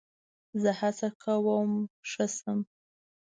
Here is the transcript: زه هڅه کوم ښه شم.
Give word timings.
زه 0.61 0.71
هڅه 0.79 1.07
کوم 1.23 1.71
ښه 2.09 2.25
شم. 2.37 2.59